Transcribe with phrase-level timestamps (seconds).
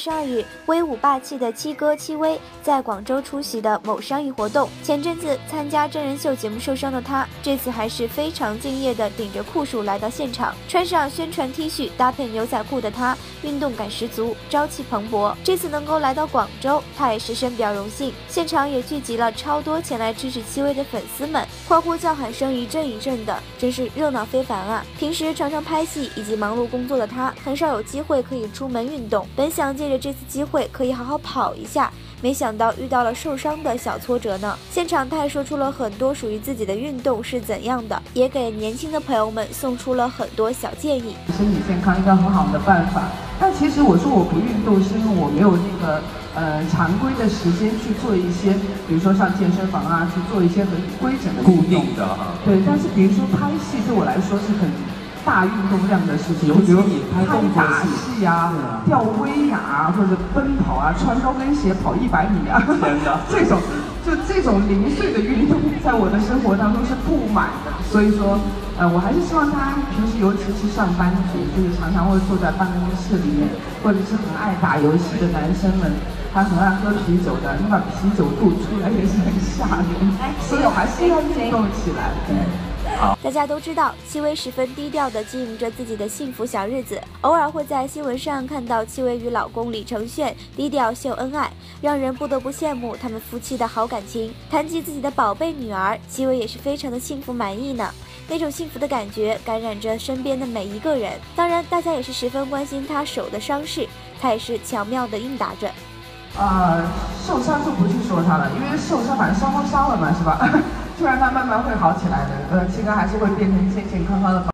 [0.00, 4.66] 十二日，威武霸气的七哥戚薇在广州出席的某商业活动。
[4.82, 15.34] 前阵子参加真人秀节目受伤的他，这次还是非常敬业的，顶着酷暑来到现场，穿上宣传 T 恤搭配牛仔裤的他，运动感十足，朝气蓬勃。
[15.44, 18.10] 这次能够来到广州，他也是深表荣幸。
[18.26, 24.82] 现场也聚集了超多前来支持戚薇的粉丝们，欢呼叫喊声一阵一阵的，真是热闹非凡啊！
[24.98, 31.90] 平时常常拍戏以及忙碌工作的他，很少有机会可以出门运动，本想借着这次机会可以好好跑一下，
[32.22, 34.56] 没想到遇到了受伤的小挫折呢。
[34.70, 41.16] 现场他也说出了很多属于自己的运动是怎样的，也给年轻的朋友们送出了很多小建议。
[41.36, 43.08] 身体健康一个很好的办法，
[43.38, 46.02] 但其实我说我不运动，是因为我没有那个
[46.34, 48.52] 呃常规的时间去做一些，
[48.86, 52.32] 比如说上健身房啊，去做一些很规整的固定的哈。
[52.44, 54.70] 对，但是比如说拍戏对我来说是很
[55.24, 57.88] 大运动量的事情，尤其比如你拍动作打戏
[58.18, 58.52] 戏啊
[58.86, 62.62] 吊威亚啊，或者奔跑啊、穿高跟鞋跑一百米啊，
[63.30, 63.60] 这种
[64.04, 67.70] 就这种零碎的运动，在我的生活当中是不满的。
[67.90, 68.38] 所以说，
[68.78, 73.48] 呃，我还是希望大家平时，尤其是上班族，就是常常会坐在办公室里面，
[73.82, 75.92] 或者是很爱打游戏的男生们。
[76.32, 82.14] 还很爱喝啤酒的，你把啤酒吐出来也是很吓人，所以我还是要运动起来。
[82.28, 82.38] 对。
[83.22, 94.34] 大家都知道，戚薇十分低调地经营着自己的幸福小日子，偶尔会在新闻上看到戚薇与老公李承铉低调秀恩爱，让人不得不羡慕他们夫妻的好感情。
[94.50, 97.88] 谈及自己的宝贝女儿，戚薇也是非常的幸福满意呢，
[98.28, 101.12] 那种幸福的感觉感染着身边的每一个人。
[101.36, 103.86] 当然，大家也是十分关心她手的伤势，
[104.20, 105.70] 她也是巧妙地应答着。
[106.38, 106.86] 呃，
[107.26, 110.48] 受伤就不去说他了，因为受伤反正伤都伤了嘛，是吧？
[111.00, 112.30] 突然它慢慢会好起来的。
[112.50, 114.44] 呃，七哥还是会变成健健康康的。